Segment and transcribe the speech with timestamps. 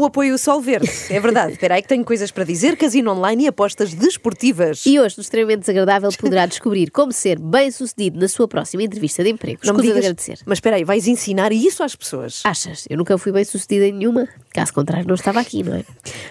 [0.00, 0.90] o apoio Sol Verde.
[1.10, 1.52] É verdade.
[1.52, 2.76] Espera aí que tenho coisas para dizer.
[2.76, 4.84] Casino online e apostas desportivas.
[4.86, 9.22] E hoje, no extremamente desagradável, poderá descobrir como ser bem sucedido na sua próxima entrevista
[9.22, 9.60] de emprego.
[9.64, 10.38] Não me Escusa de digas- agradecer.
[10.46, 12.40] Mas espera aí, vais ensinar isso às pessoas.
[12.44, 12.86] Achas?
[12.88, 14.28] Eu nunca fui bem sucedida em nenhuma.
[14.52, 15.84] Caso contrário, não estava aqui, não é?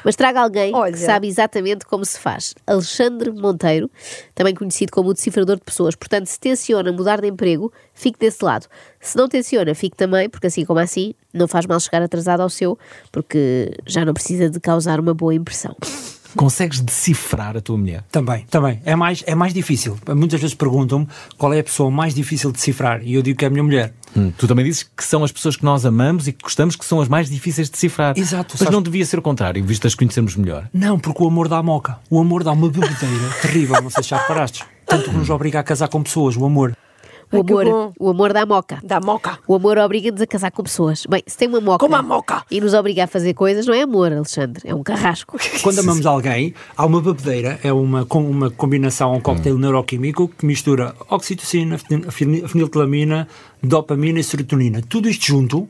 [0.03, 0.91] Mas traga alguém Olha.
[0.91, 2.53] que sabe exatamente como se faz.
[2.67, 3.89] Alexandre Monteiro,
[4.35, 5.95] também conhecido como o decifrador de pessoas.
[5.95, 8.67] Portanto, se tenciona mudar de emprego, fique desse lado.
[8.99, 12.49] Se não tenciona, fique também, porque assim como assim, não faz mal chegar atrasado ao
[12.49, 12.77] seu,
[13.09, 15.75] porque já não precisa de causar uma boa impressão.
[16.35, 18.03] Consegues decifrar a tua mulher?
[18.11, 18.81] Também, também.
[18.85, 19.97] É mais, é mais difícil.
[20.15, 21.07] Muitas vezes perguntam-me
[21.37, 23.63] qual é a pessoa mais difícil de decifrar e eu digo que é a minha
[23.63, 23.93] mulher.
[24.15, 26.85] Hum, tu também dizes que são as pessoas que nós amamos e que gostamos que
[26.85, 28.17] são as mais difíceis de decifrar.
[28.17, 30.67] Exato, Mas sabes- não devia ser o contrário, visto as conhecermos melhor.
[30.73, 31.97] Não, porque o amor dá moca.
[32.09, 34.63] O amor dá uma bebedeira terrível, não sei se já reparaste.
[34.85, 36.75] Tanto que nos obriga a casar com pessoas, o amor.
[37.31, 38.79] O amor, o amor dá moca.
[38.83, 39.37] Dá moca.
[39.47, 41.05] O amor obriga-nos a casar com pessoas.
[41.07, 42.43] Bem, se tem uma moca, Como a moca.
[42.49, 45.37] e nos obriga a fazer coisas, não é amor, Alexandre, é um carrasco.
[45.61, 50.45] Quando amamos alguém, há uma bebedeira, é uma, com uma combinação, um coquetel neuroquímico que
[50.45, 53.27] mistura oxitocina, feni- feniltilamina,
[53.61, 54.81] dopamina e serotonina.
[54.87, 55.69] Tudo isto junto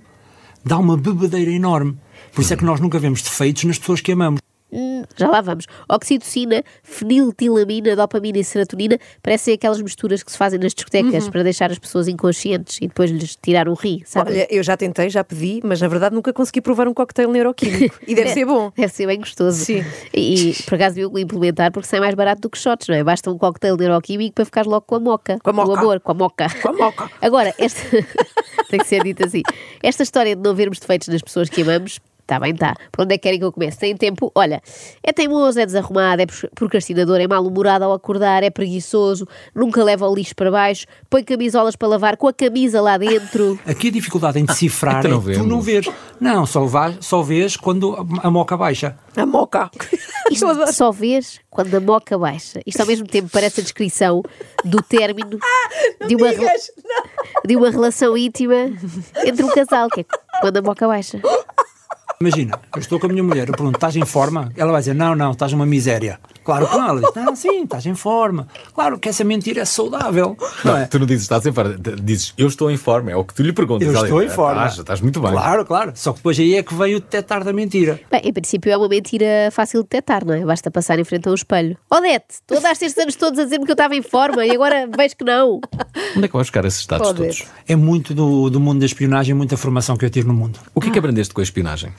[0.64, 1.98] dá uma bebedeira enorme.
[2.34, 4.40] Por isso é que nós nunca vemos defeitos nas pessoas que amamos.
[5.16, 5.66] Já lá vamos.
[5.88, 11.72] Oxitocina, feniltilamina, dopamina e serotonina parecem aquelas misturas que se fazem nas discotecas para deixar
[11.72, 14.32] as pessoas inconscientes e depois lhes tirar um ri, sabe?
[14.32, 18.00] Olha, eu já tentei, já pedi, mas na verdade nunca consegui provar um coquetel neuroquímico.
[18.08, 18.72] E deve ser bom.
[18.76, 19.64] Deve ser bem gostoso.
[19.64, 19.84] Sim.
[20.14, 23.04] E, por acaso deviam implementar porque sai mais barato do que shots, não é?
[23.04, 25.40] Basta um coquetel neuroquímico para ficar logo com a moca.
[25.44, 25.70] Com a moca.
[25.70, 26.48] O amor, com a moca.
[26.62, 27.10] Com a moca.
[27.22, 27.82] Agora, esta...
[28.70, 29.42] tem que ser dito assim.
[29.82, 32.00] Esta história de não vermos defeitos nas pessoas que amamos.
[32.30, 32.76] Está bem, está.
[32.92, 33.80] Por onde é que querem que eu comece?
[33.80, 34.32] Tem tempo?
[34.36, 34.62] Olha,
[35.02, 40.14] é teimoso, é desarrumado, é procrastinador, é mal-humorado ao acordar, é preguiçoso, nunca leva o
[40.14, 43.60] lixo para baixo, põe camisolas para lavar com a camisa lá dentro.
[43.66, 45.88] Aqui a dificuldade em decifrar então é não tu não vês.
[46.22, 48.96] Não, só, vá, só vês quando a moca baixa.
[49.18, 49.72] A moca.
[50.30, 52.62] Isto só vês quando a moca baixa.
[52.64, 54.22] Isto ao mesmo tempo parece a descrição
[54.64, 55.40] do término
[56.08, 56.52] de, uma, rela-
[57.44, 58.70] de uma relação íntima
[59.26, 60.06] entre um casal, que é
[60.42, 61.20] quando a moca baixa.
[62.22, 64.52] Imagina, eu estou com a minha mulher, eu pergunto, estás em forma?
[64.58, 66.20] Ela vai dizer, não, não, estás uma miséria.
[66.50, 68.48] Claro que não, ela diz, não, sim, estás em forma.
[68.74, 70.86] Claro que essa mentira é saudável, não, Não, é?
[70.86, 73.44] tu não dizes estás em forma, dizes eu estou em forma, é o que tu
[73.44, 73.88] lhe perguntas.
[73.88, 74.62] Eu estou em diz, forma.
[74.62, 75.32] Estás, estás muito bem.
[75.32, 75.92] Claro, claro.
[75.96, 78.00] Só que depois aí é que vem o detectar da mentira.
[78.12, 80.44] Bem, em princípio é uma mentira fácil de detectar, não é?
[80.46, 81.78] Basta passar em frente a um espelho.
[81.92, 84.88] Odete, tu andaste estes anos todos a dizer-me que eu estava em forma e agora
[84.88, 85.60] vejo que não.
[86.16, 87.40] Onde é que vais buscar esses dados Pode todos?
[87.40, 87.48] ver.
[87.68, 90.60] É muito do, do mundo da espionagem, muita formação que eu tive no mundo.
[90.74, 91.94] O que é que aprendeste com a espionagem?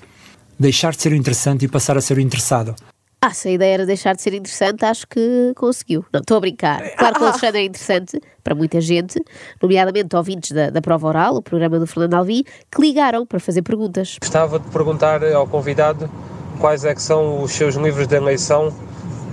[0.58, 2.74] Deixar de ser o interessante e passar a ser o interessado.
[3.22, 6.04] Ah, se a ideia era deixar de ser interessante, acho que conseguiu.
[6.10, 6.80] Não, estou a brincar.
[6.96, 9.22] Claro que o Alexandre é interessante para muita gente,
[9.60, 13.60] nomeadamente ouvintes da, da Prova Oral, o programa do Fernando Alvim, que ligaram para fazer
[13.60, 14.16] perguntas.
[14.18, 16.10] Gostava de perguntar ao convidado
[16.58, 18.72] quais é que são os seus livros de eleição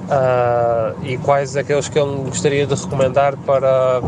[0.10, 4.02] ah, e quais aqueles que ele gostaria de recomendar para,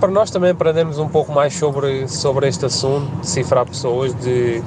[0.00, 4.60] para nós também aprendermos um pouco mais sobre, sobre este assunto, decifrar pessoas, de,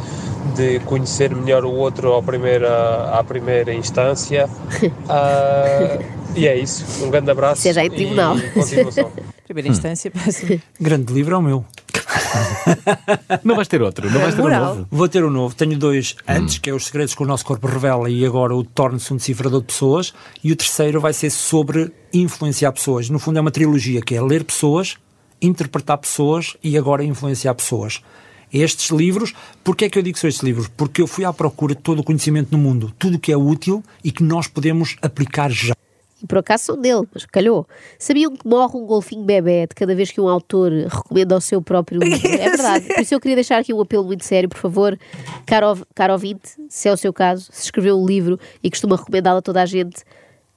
[0.55, 4.49] de conhecer melhor o outro à primeira, à primeira instância.
[5.09, 5.99] Ah,
[6.35, 7.05] e é isso.
[7.05, 8.37] Um grande abraço Seja em tribunal.
[8.37, 9.11] e continuação.
[9.45, 11.65] Primeira instância, parece Grande livro é o meu.
[13.43, 14.75] Não vais ter outro, não vais ter um moral.
[14.75, 14.87] novo.
[14.89, 15.53] Vou ter um novo.
[15.55, 18.63] Tenho dois antes, que é Os Segredos que o Nosso Corpo Revela e agora o
[18.63, 20.13] Torne-se um Decifrador de Pessoas.
[20.43, 23.09] E o terceiro vai ser sobre influenciar pessoas.
[23.09, 24.97] No fundo é uma trilogia, que é ler pessoas,
[25.41, 28.01] interpretar pessoas e agora influenciar pessoas.
[28.53, 29.33] Estes livros,
[29.63, 30.67] porquê é que eu digo que são estes livros?
[30.67, 33.37] Porque eu fui à procura de todo o conhecimento no mundo, tudo o que é
[33.37, 35.73] útil e que nós podemos aplicar já.
[36.21, 37.67] E por acaso são dele, mas calhou.
[37.97, 41.61] Sabiam que morre um golfinho bebê de cada vez que um autor recomenda o seu
[41.63, 42.29] próprio livro?
[42.43, 42.87] É verdade.
[42.87, 44.97] Por isso eu queria deixar aqui um apelo muito sério, por favor,
[45.47, 49.39] caro, caro ouvinte, se é o seu caso, se escreveu um livro e costuma recomendá-lo
[49.39, 50.03] a toda a gente,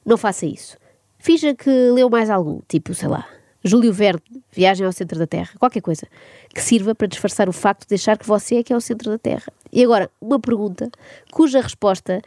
[0.04, 0.76] não faça isso.
[1.18, 3.26] Finja que leu mais algum, tipo, sei lá,
[3.66, 4.20] Júlio Verne,
[4.52, 6.06] Viagem ao Centro da Terra, qualquer coisa,
[6.54, 9.10] que sirva para disfarçar o facto de achar que você é que é o centro
[9.10, 9.52] da Terra.
[9.72, 10.90] E agora, uma pergunta
[11.32, 12.22] cuja resposta,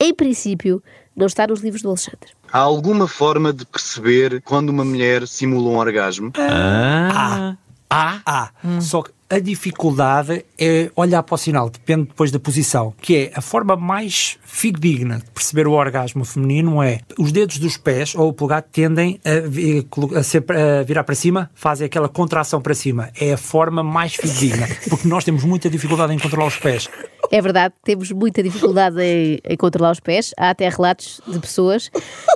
[0.00, 0.82] em princípio,
[1.14, 2.30] não está nos livros do Alexandre.
[2.52, 6.32] Há alguma forma de perceber quando uma mulher simula um orgasmo?
[6.36, 7.56] Ah,
[7.90, 8.80] Há, há.
[8.80, 13.32] Só que a dificuldade é olhar para o sinal, depende depois da posição, que é
[13.34, 18.28] a forma mais fidedigna de perceber o orgasmo feminino é os dedos dos pés ou
[18.28, 19.86] o polegar tendem a, vi-
[20.16, 23.10] a ser- a virar para cima, fazem aquela contração para cima.
[23.18, 26.88] É a forma mais fidedigna, porque nós temos muita dificuldade em controlar os pés.
[27.30, 30.32] É verdade, temos muita dificuldade em, em controlar os pés.
[30.36, 31.88] Há até relatos de pessoas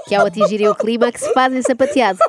[0.07, 2.21] que, ao atingirem o clima, que se fazem sapateado.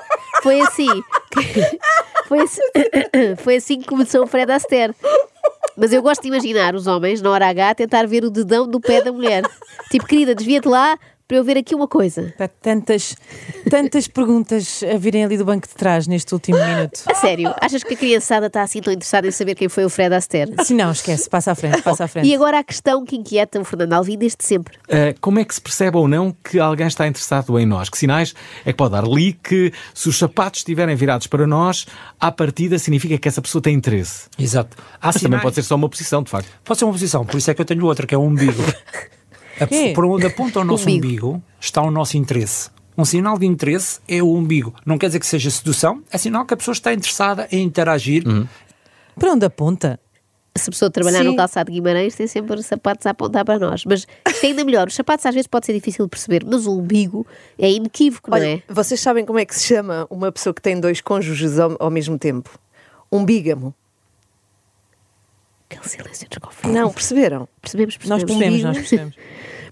[0.41, 0.87] Foi assim.
[1.31, 1.79] que-
[2.27, 2.61] foi, assim
[3.37, 4.93] foi assim que começou o Fred Astaire.
[5.77, 8.67] Mas eu gosto de imaginar os homens, na hora H, a tentar ver o dedão
[8.67, 9.43] do pé da mulher.
[9.91, 12.33] Tipo, querida, desvia-te lá para eu ver aqui uma coisa.
[12.39, 13.15] Há tantas,
[13.69, 17.01] tantas perguntas a virem ali do banco de trás neste último minuto.
[17.07, 19.89] A sério, achas que a criançada está assim tão interessada em saber quem foi o
[19.89, 20.53] Fred Astaire?
[20.63, 22.27] Se não, esquece, passa à frente, passa à frente.
[22.27, 24.77] E agora a questão que inquieta o Fernando Alvim desde sempre.
[24.87, 27.89] Uh, como é que se percebe ou não que alguém está interessado em nós?
[27.89, 29.73] Que sinais é que pode dar leak?
[29.93, 31.87] Se os sapatos estiverem virados para nós,
[32.19, 34.27] à partida significa que essa pessoa tem interesse.
[34.37, 34.77] Exato.
[35.01, 36.49] Há Mas também sinais- pode ser só uma posição, de facto.
[36.63, 38.61] Pode ser uma posição, por isso é que eu tenho outra, que é o umbigo.
[39.59, 39.91] A- Quê?
[39.95, 41.05] por onde aponta o nosso Umbigo.
[41.07, 42.69] umbigo está o nosso interesse.
[42.97, 44.73] Um sinal de interesse é o umbigo.
[44.85, 48.23] Não quer dizer que seja sedução, é sinal que a pessoa está interessada em interagir.
[49.19, 49.99] Para onde aponta?
[50.57, 51.25] Se a pessoa trabalhar Sim.
[51.25, 53.83] no calçado de Guimarães tem sempre os sapatos a apontar para nós.
[53.83, 54.87] Mas isto é ainda melhor.
[54.87, 57.27] Os sapatos às vezes pode ser difícil de perceber, mas o umbigo
[57.59, 58.63] é inequívoco, não Olha, é?
[58.69, 61.91] vocês sabem como é que se chama uma pessoa que tem dois cônjuges ao, ao
[61.91, 62.49] mesmo tempo?
[63.11, 63.75] Um bígamo.
[65.69, 66.71] Aquele silêncio desconfortável.
[66.81, 67.47] Não, perceberam?
[67.61, 68.25] Percebemos, Nós percebemos.
[68.25, 68.67] percebemos, Umbigo.
[68.67, 69.15] nós percebemos.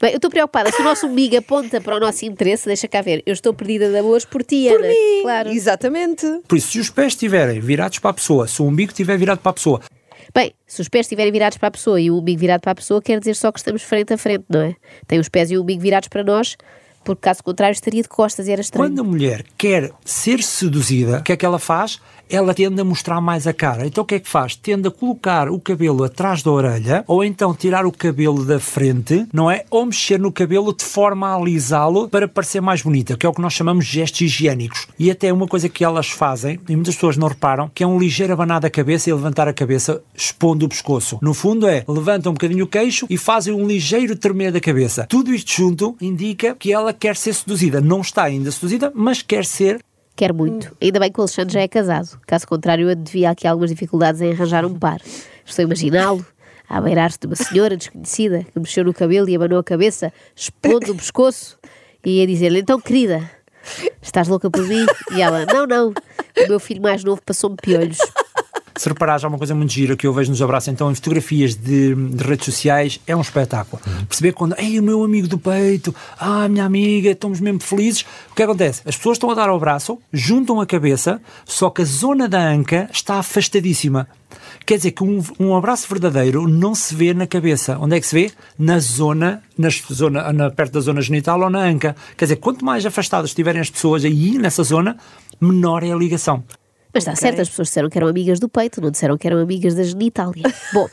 [0.01, 0.72] Bem, eu estou preocupada.
[0.72, 3.24] Se o nosso umbigo aponta para o nosso interesse, deixa cá ver.
[3.25, 4.88] Eu estou perdida de amores por ti, Ana.
[5.22, 5.50] Claro.
[5.51, 6.25] Exatamente.
[6.48, 9.40] Por isso, se os pés estiverem virados para a pessoa, se o umbigo estiver virado
[9.40, 9.80] para a pessoa,
[10.36, 12.75] Bem, se os pés estiverem virados para a pessoa e o umbigo virado para a
[12.75, 14.75] pessoa, quer dizer só que estamos frente a frente, não é?
[15.06, 16.57] Tem os pés e o umbigo virados para nós,
[17.04, 18.84] porque caso contrário estaria de costas e era estranho.
[18.90, 22.01] quando a mulher quer ser seduzida, o que é que ela faz?
[22.29, 23.85] Ela tende a mostrar mais a cara.
[23.85, 24.55] Então o que é que faz?
[24.55, 29.27] Tende a colocar o cabelo atrás da orelha, ou então tirar o cabelo da frente,
[29.31, 29.65] não é?
[29.69, 33.33] Ou mexer no cabelo de forma a alisá-lo para parecer mais bonita, que é o
[33.33, 34.87] que nós chamamos de gestos higiênicos.
[34.97, 37.99] E até uma coisa que elas fazem, e muitas pessoas não reparam, que é um
[37.99, 41.19] ligeiro abanar da cabeça e levantar a cabeça expondo o pescoço.
[41.21, 45.05] No fundo é, levantam um bocadinho o queixo e fazem um ligeiro tremer da cabeça.
[45.07, 47.81] Tudo isto junto indica que ela quer ser seduzida.
[47.81, 49.79] Não está ainda seduzida, mas quer ser
[50.15, 50.75] Quer muito.
[50.80, 52.19] Ainda bem que o Alexandre já é casado.
[52.27, 55.01] Caso contrário, eu devia aqui algumas dificuldades em arranjar um par.
[55.45, 56.25] Estou a imaginá-lo
[56.69, 60.92] a beirar-se de uma senhora desconhecida que mexeu no cabelo e abanou a cabeça, expondo
[60.92, 61.57] o pescoço,
[62.06, 63.30] e a dizer-lhe: Então, querida,
[64.01, 64.86] estás louca por mim?
[65.15, 67.98] E ela: Não, não, o meu filho mais novo passou-me piolhos.
[68.75, 71.53] Se reparares, há uma coisa muito gira que eu vejo nos abraços, então, em fotografias
[71.53, 73.81] de, de redes sociais, é um espetáculo.
[74.07, 78.03] Perceber quando, ei, o meu amigo do peito, ah, minha amiga, estamos mesmo felizes.
[78.31, 78.81] O que acontece?
[78.85, 82.39] As pessoas estão a dar o abraço, juntam a cabeça, só que a zona da
[82.39, 84.07] anca está afastadíssima.
[84.65, 87.77] Quer dizer que um, um abraço verdadeiro não se vê na cabeça.
[87.79, 88.31] Onde é que se vê?
[88.57, 91.95] Na zona, nas zona na, perto da zona genital ou na anca.
[92.17, 94.97] Quer dizer, quanto mais afastadas estiverem as pessoas aí nessa zona,
[95.39, 96.43] menor é a ligação.
[96.94, 99.40] Mas está certo, as pessoas disseram que eram amigas do peito, não disseram que eram
[99.40, 100.44] amigas da genitália.
[100.74, 100.88] Bom,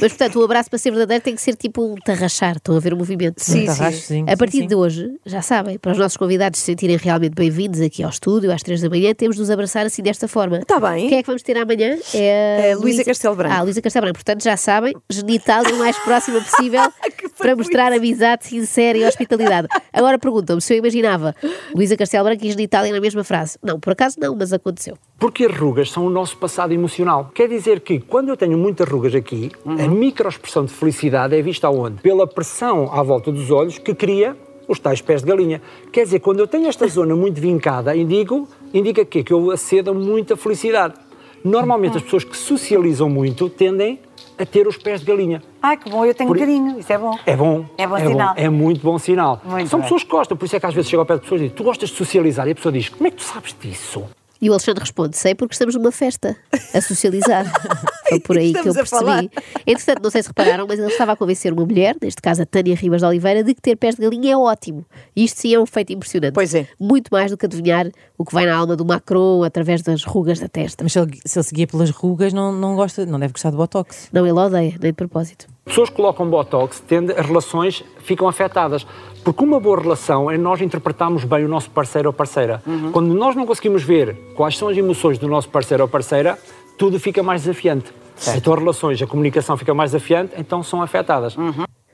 [0.00, 2.56] mas portanto, o abraço para ser verdadeiro tem que ser tipo um tarrachar.
[2.56, 3.40] Estão a ver o movimento?
[3.42, 4.66] Sim, Um tarraxozinho, A partir sim, sim.
[4.68, 8.52] de hoje, já sabem, para os nossos convidados se sentirem realmente bem-vindos aqui ao estúdio
[8.52, 10.60] às três da manhã, temos de nos abraçar assim desta forma.
[10.64, 11.08] Tá bem.
[11.08, 11.98] Quem é que vamos ter amanhã?
[12.14, 13.54] É É Luísa Castelo Branco.
[13.54, 14.18] Ah, Luísa Castelo Branco.
[14.18, 16.92] Portanto, já sabem, genitália o mais próxima possível
[17.36, 19.66] para mostrar amizade sincera e hospitalidade.
[19.92, 21.34] Agora perguntam-me se eu imaginava
[21.74, 23.58] Luísa Castelo Branco e genitália na mesma frase.
[23.62, 24.96] Não, por acaso não, mas aconteceu.
[25.18, 27.30] Porque as rugas são o nosso passado emocional.
[27.34, 31.66] Quer dizer que quando eu tenho muitas rugas aqui, a microexpressão de felicidade é vista
[31.66, 32.00] aonde?
[32.02, 34.36] Pela pressão à volta dos olhos que cria
[34.68, 35.60] os tais pés de galinha.
[35.92, 39.22] Quer dizer, quando eu tenho esta zona muito vincada, indico, indica quê?
[39.24, 40.94] que eu acedo a muita felicidade.
[41.42, 43.98] Normalmente as pessoas que socializam muito tendem
[44.38, 45.42] a ter os pés de galinha.
[45.62, 47.18] Ai, que bom, eu tenho Por- um carinho, isso é bom.
[47.26, 47.64] É bom.
[47.78, 48.34] É bom sinal.
[48.36, 49.40] é muito bom sinal.
[49.44, 49.84] Muito São bem.
[49.84, 51.44] pessoas que gostam, por isso é que às vezes chego ao pé de pessoas e
[51.44, 52.46] dizem, tu gostas de socializar?
[52.46, 54.04] E a pessoa diz, como é que tu sabes disso?
[54.40, 56.36] E o Alexandre responde: sei porque estamos numa festa,
[56.74, 57.44] a socializar.
[58.08, 59.30] Foi por aí que eu percebi.
[59.64, 62.46] Entretanto, não sei se repararam, mas ele estava a convencer uma mulher, neste caso a
[62.46, 64.84] Tânia Ribas de Oliveira, de que ter pés de galinha é ótimo.
[65.14, 66.34] E isto sim é um feito impressionante.
[66.34, 66.66] Pois é.
[66.78, 70.40] Muito mais do que adivinhar o que vai na alma do Macron através das rugas
[70.40, 70.82] da testa.
[70.82, 73.56] Mas se ele, se ele seguia pelas rugas, não, não, gosta, não deve gostar de
[73.56, 74.08] botox.
[74.12, 75.46] Não, ele odeia, nem de propósito.
[75.70, 78.84] Pessoas que colocam Botox, tende, as relações ficam afetadas.
[79.22, 82.60] Porque uma boa relação é nós interpretarmos bem o nosso parceiro ou parceira.
[82.92, 86.36] Quando nós não conseguimos ver quais são as emoções do nosso parceiro ou parceira,
[86.76, 87.92] tudo fica mais desafiante.
[88.34, 91.36] Então as relações, a comunicação fica mais desafiante, então são afetadas.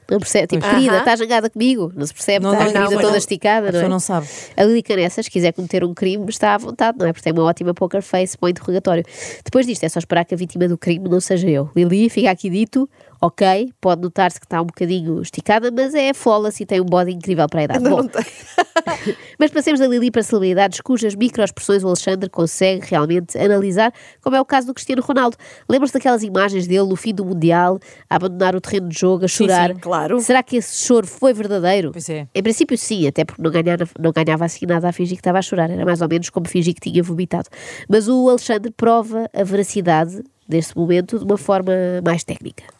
[0.09, 0.47] Não percebe?
[0.47, 0.99] Tipo, querida, Aham.
[1.00, 1.92] estás zangada comigo?
[1.97, 3.16] Não se percebe, Não, está não, não, toda não.
[3.16, 3.73] esticada, A não é?
[3.73, 4.28] pessoa não sabe.
[4.56, 7.12] A Lili Canessa, se quiser cometer um crime, está à vontade, não é?
[7.12, 9.02] Porque tem uma ótima poker face para o interrogatório.
[9.45, 11.68] Depois disto, é só esperar que a vítima do crime não seja eu.
[11.75, 12.88] Lili, fica aqui dito,
[13.21, 17.13] ok, pode notar-se que está um bocadinho esticada, mas é flawless e tem um body
[17.13, 17.89] incrível para a idade.
[17.89, 18.03] Bom,
[19.39, 23.93] mas passemos da Lili para celebridades cujas microexpressões o Alexandre consegue realmente analisar,
[24.23, 25.37] como é o caso do Cristiano Ronaldo.
[25.69, 29.29] Lembras-te daquelas imagens dele no fim do Mundial, a abandonar o terreno de jogo, a
[29.29, 29.75] chorar?
[29.75, 30.21] sim, claro.
[30.21, 31.93] Será que esse choro foi verdadeiro?
[31.93, 32.27] Pois é.
[32.35, 35.39] Em princípio, sim, até porque não ganhava, não ganhava assim nada a fingir que estava
[35.39, 35.71] a chorar.
[35.71, 37.49] Era mais ou menos como fingir que tinha vomitado.
[37.89, 41.73] Mas o Alexandre prova a veracidade deste momento de uma forma
[42.05, 42.75] mais técnica.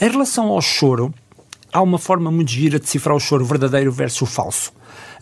[0.00, 1.12] Em relação ao choro,
[1.72, 4.72] há uma forma muito gira de decifrar o choro verdadeiro versus o falso.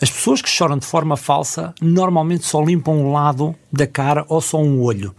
[0.01, 4.41] As pessoas que choram de forma falsa normalmente só limpam um lado da cara ou
[4.41, 5.15] só um olho.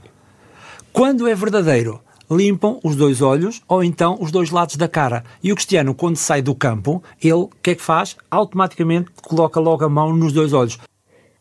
[0.93, 1.99] Quando é verdadeiro,
[2.29, 5.23] limpam os dois olhos ou então os dois lados da cara.
[5.43, 8.15] E o Cristiano, quando sai do campo, ele o que é que faz?
[8.29, 10.77] Automaticamente coloca logo a mão nos dois olhos.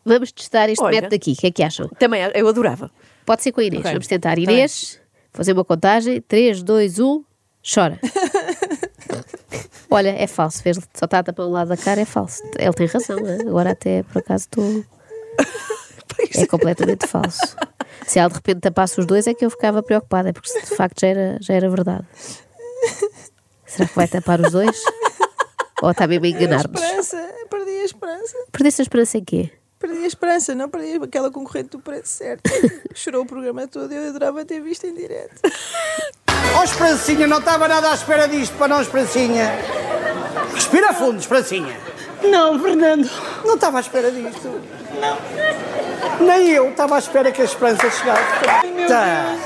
[0.05, 0.97] Vamos testar este Olha.
[0.97, 1.33] método aqui.
[1.33, 1.89] O que é que acham?
[1.99, 2.91] Também eu adorava.
[3.25, 3.81] Pode ser com a Inês.
[3.81, 3.93] Ok.
[3.93, 4.39] Vamos tentar.
[4.39, 5.01] Inês,
[5.33, 6.21] fazer uma contagem.
[6.21, 7.25] 3, 2, 1,
[7.75, 7.99] chora.
[9.91, 10.63] Olha, é falso.
[10.63, 12.43] Vês, só está a tapar um lado da cara, é falso.
[12.59, 13.17] Ele tem razão.
[13.21, 13.39] né?
[13.47, 14.85] Agora até, por acaso, estou...
[16.35, 17.57] É completamente falso.
[18.07, 20.75] Se ela de repente tapasse os dois é que eu ficava preocupada, porque se de
[20.75, 22.07] facto já era, já era verdade.
[23.67, 24.81] Será que vai tapar os dois?
[25.83, 26.81] Ou está mesmo a enganar-nos?
[26.81, 28.37] Esperança, perdi a esperança.
[28.51, 29.51] Perdeste a esperança em quê?
[29.79, 32.51] Perdi a esperança, não perdi aquela concorrente do preço certo.
[32.95, 35.35] Chorou o programa todo e eu adorava ter visto em direto.
[36.57, 39.59] Ó Esperancinha, não estava nada à espera disto para não, Esperancinha.
[40.55, 41.77] Respira fundo, Esperancinha.
[42.23, 43.11] Não, Fernando.
[43.45, 44.61] Não estava à espera disto.
[44.99, 46.27] Não.
[46.27, 48.23] Nem eu estava à espera que a Esperança chegasse.
[48.89, 49.37] Tá.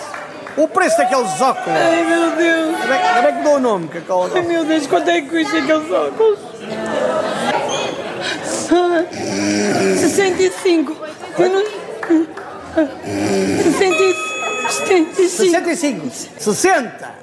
[0.56, 1.68] O preço daqueles óculos.
[1.68, 2.76] Ai meu Deus.
[2.80, 5.90] Ainda bem que dou o nome, aquele Ai meu Deus, quanto é que custa aqueles
[5.90, 6.38] óculos?
[8.72, 9.04] Ah,
[9.98, 10.96] 65.
[11.38, 11.64] Eu não...
[13.62, 14.29] 65.
[15.14, 16.10] 65.
[16.38, 17.14] 60.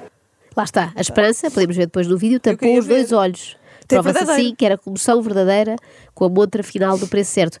[0.56, 3.16] Lá está, a esperança, podemos ver depois no vídeo, tapou os dois ver.
[3.16, 3.56] olhos.
[3.86, 5.76] Prova-se assim que era comoção verdadeira
[6.14, 7.58] com a montra final do preço certo.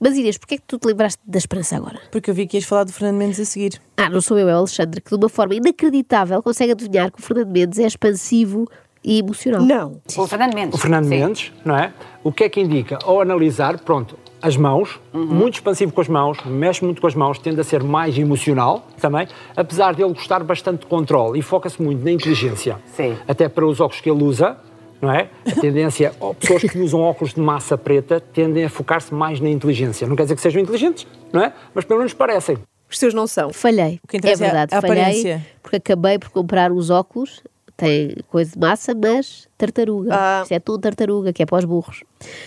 [0.00, 2.00] Mas Inês, porquê é que tu te lembraste da esperança agora?
[2.10, 3.80] Porque eu vi que ias falar do Fernando Mendes a seguir.
[3.96, 7.20] Ah, não sou eu, é o Alexandre, que de uma forma inacreditável consegue adivinhar que
[7.20, 8.66] o Fernando Mendes é expansivo
[9.04, 9.62] e emocional.
[9.62, 10.00] Não.
[10.16, 10.74] O Fernando Mendes.
[10.74, 11.10] O Fernando Sim.
[11.10, 11.92] Mendes, não é?
[12.24, 12.98] O que é que indica?
[13.04, 17.38] Ao analisar, pronto, as mãos, muito expansivo com as mãos, mexe muito com as mãos,
[17.38, 19.26] tende a ser mais emocional também,
[19.56, 22.78] apesar de ele gostar bastante de controle e foca-se muito na inteligência.
[22.86, 23.16] Sim.
[23.26, 24.56] Até para os óculos que ele usa,
[25.00, 25.28] não é?
[25.46, 30.06] A tendência, pessoas que usam óculos de massa preta tendem a focar-se mais na inteligência.
[30.06, 31.52] Não quer dizer que sejam inteligentes, não é?
[31.74, 32.58] Mas pelo menos parecem.
[32.90, 33.52] Os teus não são.
[33.52, 34.00] Falhei.
[34.08, 35.46] que É é a verdade, falhei, aparência.
[35.62, 37.42] porque acabei por comprar uns óculos,
[37.78, 40.10] tem coisa de massa, mas tartaruga.
[40.12, 40.40] Ah.
[40.42, 42.02] Isto é tudo tartaruga, que é para os burros.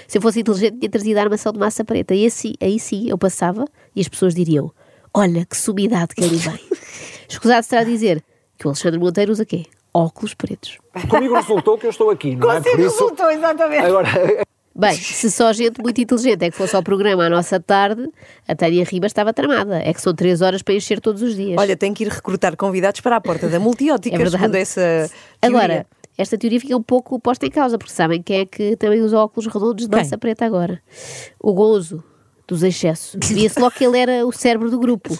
[0.05, 2.13] Se eu fosse inteligente, tinha trazido a armação de massa preta.
[2.13, 4.69] E assim, aí sim, eu passava e as pessoas diriam:
[5.13, 6.59] Olha que sumidade que ali vem.
[7.29, 8.21] Escusado será dizer
[8.57, 9.65] que o Alexandre Monteiro usa quê?
[9.93, 10.77] Óculos pretos.
[11.09, 12.57] Comigo resultou que eu estou aqui, não é?
[12.57, 13.85] Consigo Por isso, resultou, exatamente.
[13.85, 14.09] agora,
[14.73, 18.07] Bem, se só gente muito inteligente é que fosse ao programa à nossa tarde,
[18.47, 19.77] a Tânia Ribas estava tramada.
[19.83, 21.57] É que são três horas para encher todos os dias.
[21.59, 24.37] Olha, tem que ir recrutar convidados para a porta da multiótica, É verdade.
[24.41, 25.09] segundo essa teoria.
[25.41, 25.85] Agora,
[26.17, 29.17] esta teoria fica um pouco posta em causa, porque sabem quem é que também usa
[29.17, 30.79] óculos redondos de massa preta agora?
[31.39, 32.03] O Gozo,
[32.47, 33.17] dos excessos.
[33.23, 35.17] Via-se logo que ele era o cérebro do grupo.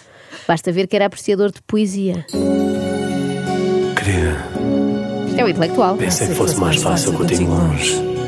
[0.48, 2.24] Basta ver que era apreciador de poesia.
[3.96, 4.36] Querida,
[5.28, 5.96] Isto é um intelectual.
[5.96, 8.21] pensei que fosse mais fácil contigo longe.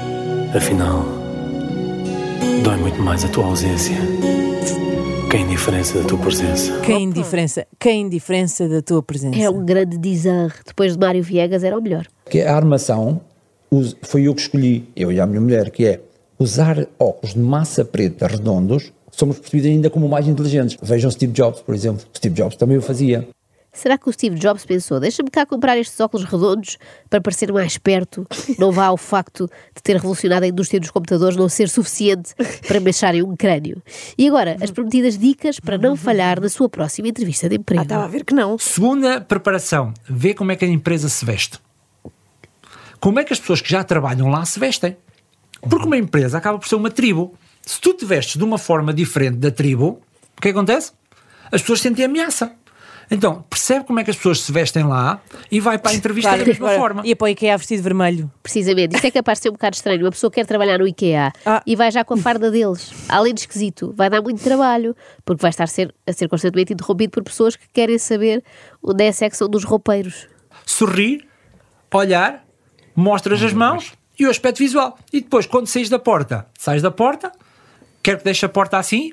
[0.54, 1.04] Afinal,
[2.62, 3.96] dói muito mais a tua ausência
[5.28, 6.78] que a indiferença da tua presença.
[6.80, 9.37] Que indiferença, que indiferença da tua presença.
[9.37, 10.54] É um grande dizer.
[10.64, 12.06] Depois de Mário Viegas era o melhor.
[12.30, 13.20] que a armação
[14.02, 16.00] foi eu que escolhi, eu e a minha mulher, que é
[16.38, 20.78] usar óculos de massa preta redondos, somos percebidos ainda como mais inteligentes.
[20.80, 22.06] Vejam Steve Jobs, por exemplo.
[22.16, 23.26] Steve Jobs também o fazia.
[23.75, 26.78] Será que o Steve Jobs pensou, deixa-me cá comprar estes óculos redondos
[27.11, 28.25] para parecer mais perto,
[28.57, 32.35] não vá ao facto de ter revolucionado a indústria dos computadores não ser suficiente
[32.69, 33.83] para me acharem um crânio?
[34.16, 37.81] E agora, as prometidas dicas para não falhar na sua próxima entrevista de emprego.
[37.81, 38.57] Ah, estava a ver que não.
[38.59, 41.59] Segunda preparação, ver como é que a empresa se veste.
[43.00, 44.97] Como é que as pessoas que já trabalham lá se vestem?
[45.69, 47.35] Porque uma empresa acaba por ser uma tribo.
[47.61, 50.00] Se tu te vestes de uma forma diferente da tribo,
[50.38, 50.93] o que acontece?
[51.50, 52.52] As pessoas sentem ameaça.
[53.11, 55.20] Então, percebe como é que as pessoas se vestem lá
[55.50, 57.06] e vai para a entrevista Claro, da mesma agora, forma.
[57.06, 58.30] Ia para o IKEA vestido vermelho.
[58.42, 60.00] Precisamente, isto é capaz de ser um bocado estranho.
[60.02, 61.62] Uma pessoa quer trabalhar no IKEA Ah.
[61.66, 62.92] e vai já com a farda deles.
[63.08, 66.73] Além de esquisito, vai dar muito trabalho, porque vai estar a ser, a ser constantemente
[66.73, 68.42] interrompido por pessoas que querem saber
[68.82, 70.26] onde é a secção dos roupeiros.
[70.66, 71.26] sorrir,
[71.92, 72.44] olhar,
[72.96, 74.99] mostras as mãos e o aspecto visual.
[75.12, 77.30] E depois, quando saís da porta, sais da porta,
[78.02, 79.12] quero que deixe a porta assim,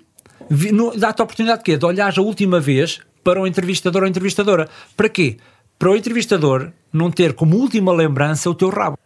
[0.97, 1.77] dá-te a oportunidade de quê?
[1.77, 4.69] De olhares a última vez para o entrevistador ou entrevistadora.
[4.95, 5.37] Para quê?
[5.77, 8.97] Para o entrevistador não ter como última lembrança o teu rabo.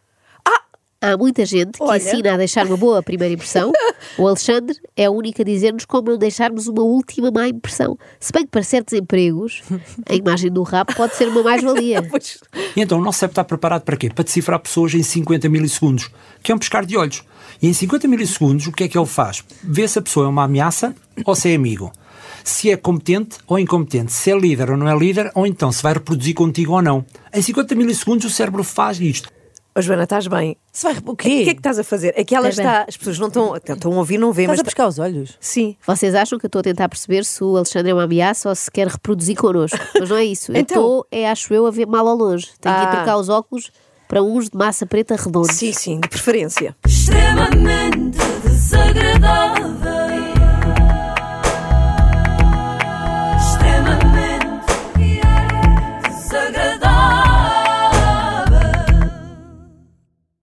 [1.06, 1.98] Há muita gente que Olha.
[1.98, 3.72] ensina a deixar uma boa primeira impressão.
[4.18, 7.98] O Alexandre é a única a dizer-nos como não deixarmos uma última má impressão.
[8.20, 9.62] Se bem que para certos empregos,
[10.08, 12.02] a imagem do rabo pode ser uma mais-valia.
[12.76, 14.10] E então o nosso cérebro está preparado para quê?
[14.10, 16.10] Para decifrar pessoas em 50 milissegundos,
[16.44, 17.24] que é um pescar de olhos.
[17.62, 19.44] E em 50 milissegundos, o que é que ele faz?
[19.64, 20.96] Vê se a pessoa é uma ameaça
[21.26, 21.92] ou se é amigo.
[22.50, 25.82] Se é competente ou incompetente, se é líder ou não é líder, ou então se
[25.84, 27.06] vai reproduzir contigo ou não.
[27.34, 29.30] Em 50 milissegundos o cérebro faz isto.
[29.78, 30.56] Ô Joana, estás bem?
[30.72, 32.14] Se vai, o O que é que estás a fazer?
[32.16, 32.86] É que ela Estás está.
[32.88, 33.58] As pessoas não estão.
[33.58, 34.62] Estão a ouvir, não vêem, Estás mas.
[34.62, 35.38] a pescar os olhos?
[35.38, 35.76] Sim.
[35.86, 38.56] Vocês acham que eu estou a tentar perceber se o Alexandre é uma ameaça ou
[38.56, 39.78] se quer reproduzir connosco?
[40.00, 40.54] Mas não é isso.
[40.54, 40.78] Eu Então.
[40.78, 42.48] estou, é, acho eu, a ver mal ao longe.
[42.62, 42.84] Tenho que Ah.
[42.86, 43.70] ir trocar os óculos
[44.08, 45.52] para uns de massa preta redondos.
[45.58, 46.74] Sim, sim, de preferência.
[46.88, 49.95] extremamente desagradável.